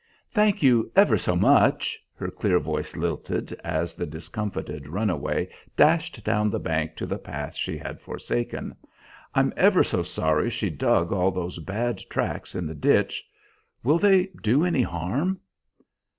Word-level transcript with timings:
"Thank 0.31 0.63
you 0.63 0.91
ever 0.95 1.15
so 1.15 1.35
much!" 1.35 2.03
her 2.15 2.31
clear 2.31 2.57
voice 2.59 2.95
lilted, 2.95 3.53
as 3.63 3.93
the 3.93 4.07
discomfited 4.07 4.87
runaway 4.87 5.47
dashed 5.77 6.23
down 6.23 6.49
the 6.49 6.59
bank 6.59 6.95
to 6.95 7.05
the 7.05 7.19
path 7.19 7.55
she 7.55 7.77
had 7.77 8.01
forsaken. 8.01 8.75
"I'm 9.35 9.53
ever 9.55 9.83
so 9.83 10.01
sorry 10.01 10.49
she 10.49 10.71
dug 10.71 11.11
all 11.11 11.29
those 11.29 11.59
bad 11.59 11.99
tracks 12.09 12.55
in 12.55 12.65
the 12.65 12.73
ditch. 12.73 13.23
Will 13.83 13.99
they 13.99 14.31
do 14.41 14.65
any 14.65 14.81
harm?" 14.81 15.39